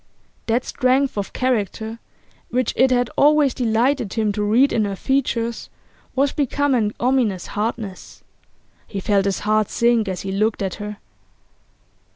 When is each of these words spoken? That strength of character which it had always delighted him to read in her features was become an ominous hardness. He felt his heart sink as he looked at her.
That 0.47 0.65
strength 0.65 1.15
of 1.15 1.31
character 1.31 1.99
which 2.49 2.73
it 2.75 2.89
had 2.89 3.11
always 3.15 3.53
delighted 3.53 4.13
him 4.13 4.31
to 4.31 4.41
read 4.41 4.73
in 4.73 4.83
her 4.85 4.95
features 4.95 5.69
was 6.15 6.31
become 6.31 6.73
an 6.73 6.91
ominous 6.99 7.45
hardness. 7.45 8.23
He 8.87 8.99
felt 8.99 9.25
his 9.25 9.41
heart 9.41 9.69
sink 9.69 10.07
as 10.07 10.21
he 10.21 10.31
looked 10.31 10.63
at 10.63 10.73
her. 10.81 10.97